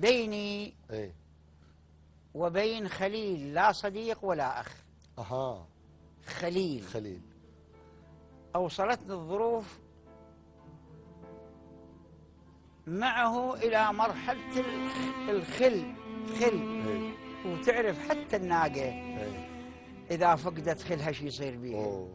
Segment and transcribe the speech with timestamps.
[0.00, 1.12] بيني اي
[2.34, 4.84] وبين خليل لا صديق ولا أخ.
[5.18, 5.66] أها.
[6.26, 6.82] خليل.
[6.84, 7.20] خليل.
[8.56, 9.78] أوصلتني الظروف
[12.86, 15.92] معه إلى مرحلة الخ- الخل
[16.40, 16.82] خل.
[16.88, 17.12] اي
[17.52, 18.82] وتعرف حتى الناقة.
[19.22, 19.46] اي
[20.10, 22.10] إذا فقدت خلها شو يصير بيها أوه.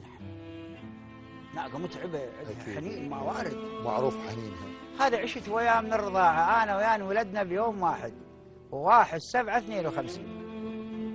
[1.56, 2.76] ناقة متعبة عندها.
[2.76, 3.58] حنين ما وارد.
[3.84, 4.68] معروف حنينها
[5.00, 8.14] هذا عشت وياه من الرضاعة أنا وياه ولدنا بيوم واحد.
[8.72, 10.24] وواحد سبعة اثنين وخمسين.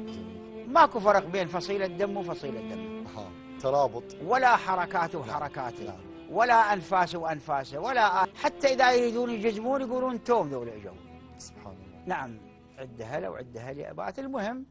[0.06, 4.04] جميل ماكو فرق بين فصيلة دم وفصيلة دم أها ترابط.
[4.24, 5.92] ولا حركاته وحركاته.
[6.30, 10.92] ولا أنفاسه وأنفاسه ولا حتى إذا يريدون يجزمون يقولون توم ذولا اجوا
[11.38, 12.02] سبحان الله.
[12.06, 12.38] نعم
[12.78, 14.18] عدها له وعدها لي أبات.
[14.18, 14.66] المهم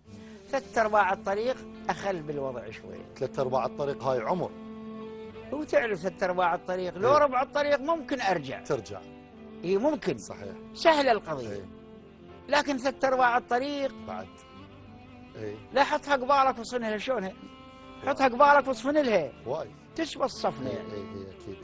[0.49, 1.57] ثلاث أرباع الطريق
[1.89, 2.97] أخل بالوضع شوي.
[3.15, 4.51] ثلاث أرباع الطريق هاي عمر.
[5.53, 6.97] هو تعرف ثلاث أرباع الطريق.
[6.97, 7.17] لو إيه.
[7.17, 8.63] ربع الطريق ممكن أرجع.
[8.63, 9.01] ترجع.
[9.63, 10.17] إي ممكن.
[10.17, 10.53] صحيح.
[10.73, 11.53] سهلة القضية.
[11.53, 11.65] اي
[12.47, 14.27] لكن ثلاث أرباع الطريق بعد.
[15.35, 17.33] اي لا حطها قبالك وصفنها شلون هي؟
[18.05, 19.31] حطها قبالك وصفن لها.
[19.45, 19.71] وايد.
[19.95, 20.69] تشبه الصفنة.
[20.69, 21.57] اي يعني اي اي أكيد.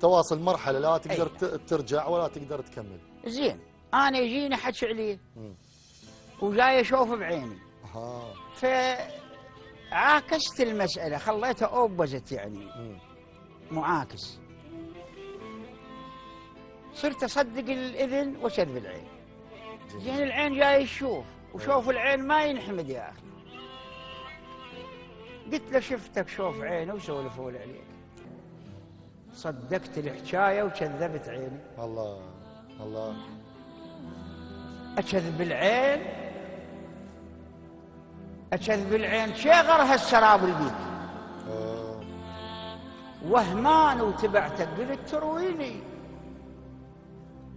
[0.00, 1.58] تواصل مرحلة لا تقدر أي.
[1.58, 2.98] ترجع ولا تقدر تكمل.
[3.26, 3.60] زين.
[3.94, 5.18] أنا يجيني حكي عليه.
[6.42, 7.58] وجاي أشوف بعيني.
[7.94, 8.34] أها.
[9.92, 12.66] فعاكست المسألة خليتها أوبزت يعني.
[13.70, 14.38] معاكس
[16.94, 19.06] صرت أصدق الإذن وكذب العين.
[19.98, 23.22] زين العين جاي يشوف وشوف العين ما ينحمد يا أخي.
[25.52, 27.84] قلت له شفتك شوف عيني وسولفوا لي عليك.
[29.32, 31.60] صدقت الحكاية وكذبت عيني.
[31.78, 32.20] الله
[32.80, 33.16] الله.
[34.98, 36.21] أكذب العين
[38.52, 40.72] أكذب العين شغرها السراب البيت
[41.50, 42.00] آه.
[43.28, 45.82] وهمان وتبعتك قلت ترويني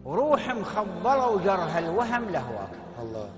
[0.06, 2.70] وروح مخبلة وجرها الوهم لهواك
[3.02, 3.30] الله.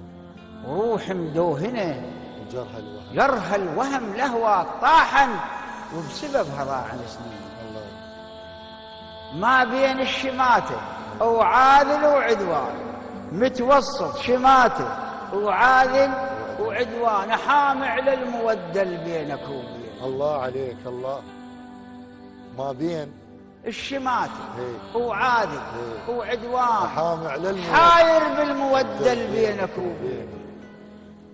[0.67, 2.01] وروح مدوهنة.
[2.47, 3.13] وجرها الوهم.
[3.13, 5.29] جرها الوهم لهواك طاحا
[5.95, 7.87] وبسببها ضاع سنين الله.
[9.35, 10.75] ما بين الشماتة
[11.21, 12.75] وعاذل وعدوان.
[13.31, 14.87] متوسط شماتة
[15.33, 16.26] وعاذل
[16.59, 21.21] وعدوان حام على المودة اللي بينك وبين الله عليك الله.
[22.57, 23.11] ما بين؟
[23.67, 25.01] الشماتة إيه.
[25.01, 26.15] وعاذل إيه.
[26.15, 26.89] وعدوان.
[26.89, 30.27] حام على الموت حاير بالمودة اللي بينك وبين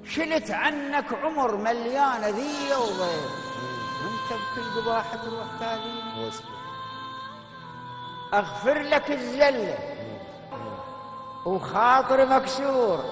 [0.05, 3.29] شلت عنك عمر مليانة ذي وغير
[4.03, 5.77] انت بكل قباحة تروح
[6.19, 6.53] واصبر.
[8.33, 9.77] أغفر لك الزلة.
[11.45, 13.03] وخاطر مكسور.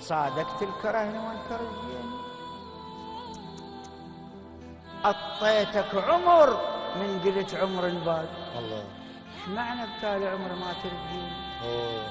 [0.00, 2.16] صادقت الكرهن وانت رجيني
[5.04, 6.50] أطيتك عمر
[6.96, 8.84] من قلت عمر بال الله.
[9.36, 11.32] إيش معنى بتالي عمر ما ترجيني
[11.64, 12.06] أوه.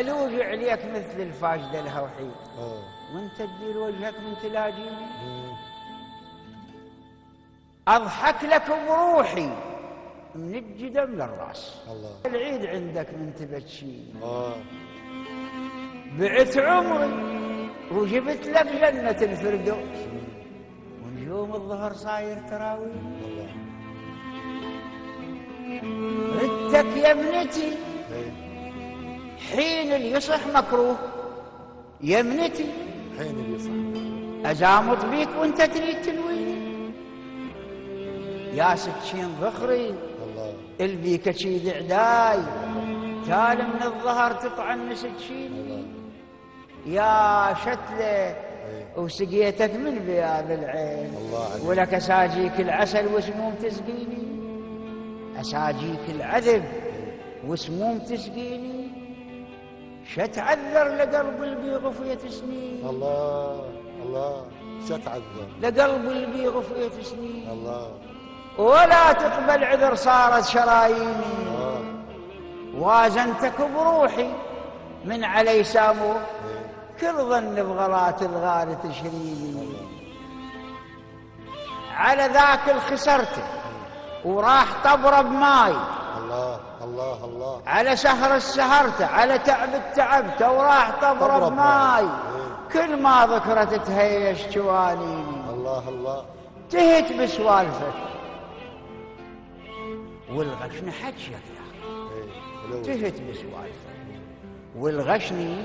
[0.00, 2.82] ألوج عليك مثل الفاجدة الهوحيد أوه.
[3.14, 5.52] وانت تدير وجهك من تلاقيني مم.
[7.88, 9.50] أضحك لك بروحي
[10.34, 11.74] من الجدم للراس.
[11.88, 12.16] الله.
[12.26, 14.14] العيد عندك من تبتشيني.
[16.18, 17.30] بعت عمري
[17.90, 19.98] وجبت لك جنة الفردوس.
[21.04, 22.94] ونجوم الظهر صاير تراويح.
[23.22, 23.48] الله
[26.42, 27.76] ردك يا ابنتي.
[29.52, 30.96] حين اللي يصح مكروه.
[32.00, 32.66] يا ابنتي.
[33.18, 36.90] حين اللي صح أزامط بيك وأنت تريد تلويني.
[38.54, 40.54] يا سكين ظخري الله.
[40.80, 42.42] البيك شيد عداي
[43.26, 45.79] تالي من الظهر تطعن سكيني
[46.86, 48.36] يا شتلة إيه.
[48.96, 51.14] وسقيتك من بياض العين.
[51.18, 51.68] الله.
[51.68, 54.22] ولك أساجيك العسل وسموم تسقيني.
[55.40, 56.64] أساجيك العذب
[57.46, 58.88] وسموم تسقيني.
[60.14, 62.88] شتعذر لقلب اللي بيغفية سنين.
[62.88, 63.64] الله
[64.02, 64.46] الله
[64.88, 65.48] شتعذر.
[65.62, 67.48] لقلب اللي بيغفية سنين.
[67.52, 67.92] الله.
[68.58, 71.50] ولا تقبل عذر صارت شراييني.
[72.78, 74.28] وازنتك بروحي
[75.04, 76.14] من علي سامو.
[77.02, 77.12] إيه.
[77.12, 79.68] كل ظن بغلات الغالي تشريني.
[81.94, 83.42] على ذاك الخسرته
[84.24, 85.74] وراح طبرة بماي.
[86.18, 87.62] الله الله الله.
[87.66, 92.02] على سهر السهرته على تعب التعبته وراح طبرة بماي.
[92.02, 92.08] بماي.
[92.72, 95.50] كل ما ذكرت تهيش جوانيني.
[95.50, 96.24] الله الله.
[96.70, 97.94] تهت بسوالفك.
[100.34, 101.40] والغشن حكيك يا
[102.14, 102.70] إيه.
[102.70, 103.99] ولو تهت بسوالفك.
[104.76, 105.56] والغشني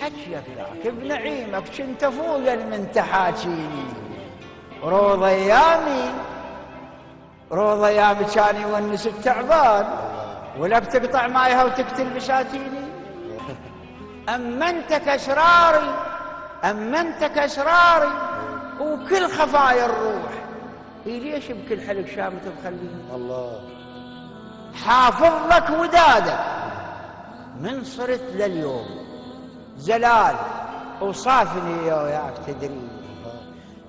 [0.00, 3.84] حكيك ذاك بنعيمك كنت فوق من تحاكيني
[4.82, 6.10] روض ايامي
[7.52, 9.86] روض ايامي كان يونس التعبان.
[10.58, 12.88] ولا بتقطع مايها وتقتل بساتيني
[14.28, 15.94] أمنتك أسراري
[16.64, 18.12] أمنتك أسراري
[18.80, 20.32] وكل خفايا الروح.
[21.06, 23.60] إيه ليش بكل حلق شامت مخليني الله.
[24.84, 26.57] حافظ لك ودادك.
[27.60, 28.86] من صرت لليوم؟
[29.76, 30.36] زلال
[31.00, 32.88] وصافني يا وياك تدري.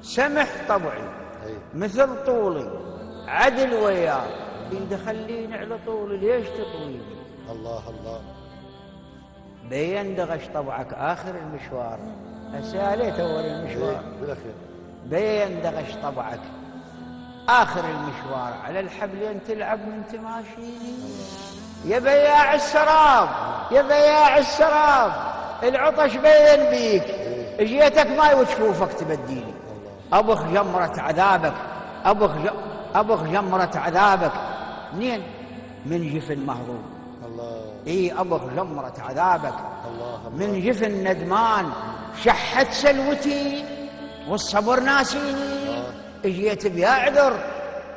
[0.02, 1.10] سمح طبعي
[1.76, 2.80] مثل طولي
[3.28, 4.50] عدل وياك.
[4.72, 7.02] إذا خليني على طولي ليش تطويني
[7.52, 8.22] الله الله.
[9.70, 12.00] بين دغش طبعك آخر المشوار.
[12.54, 13.90] أساليت أول المشوار.
[13.90, 14.54] إيه، بالأخير.
[15.06, 16.40] بين دغش طبعك
[17.50, 18.54] آخر المشوار.
[18.64, 20.94] على الحبلين تلعب من تماشيني
[21.86, 23.30] يا بياع السراب
[23.72, 25.12] يا بياع السراب
[25.64, 27.04] العطش بين بيك.
[27.60, 29.54] جيتك ماي وجفوفك تبديني
[30.14, 31.54] أبخ جمرة عذابك
[32.06, 32.50] أبخ ج...
[32.96, 34.32] أبخ جمرة عذابك.
[34.94, 35.24] منين؟
[35.86, 36.84] من جفن مهضوم
[37.26, 37.62] الله.
[37.88, 39.54] اي أبخ جمرة عذابك.
[39.88, 41.70] الله الله من جفن ندمان.
[42.24, 43.66] شحت سلوتي
[44.28, 45.84] والصبر ناسيني.
[46.26, 47.34] اجيت بيا عذر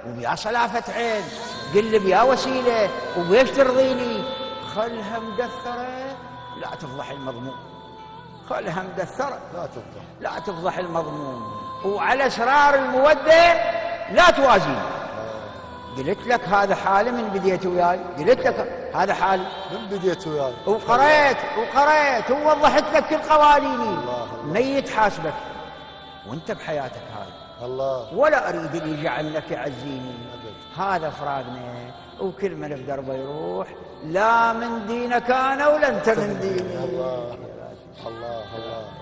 [0.06, 1.22] وبيا صلافة عين.
[1.74, 2.88] قل لي بيا وسيلة
[3.18, 4.24] وبيش ترضيني؟
[4.74, 6.16] خلها مدثرة
[6.60, 7.56] لا تفضح المضمون.
[8.50, 10.02] خلها مدثرة لا تفضح.
[10.20, 11.52] لا تفضح المضمون.
[11.84, 13.52] وعلى أسرار المودة
[14.10, 15.02] لا توازيني
[15.96, 18.00] قلت لك هذا حالي من بديت وياي.
[18.18, 19.42] قلت لك هذا حالي
[19.72, 23.96] من بديت وياي؟ وقريت وقريت ووضحت لك كل قوانيني.
[24.44, 25.34] ميت حاسبك.
[26.26, 28.14] وانت بحياتك هاي الله.
[28.14, 30.54] ولا أريد اللي يجعلك يعزيني أبد.
[30.76, 33.68] هذا فراقنا وكل من في دربه يروح.
[34.04, 36.84] لا من دينك أنا ولا انت من ديني.
[36.84, 37.36] الله
[38.06, 38.44] الله.
[38.56, 39.01] الله.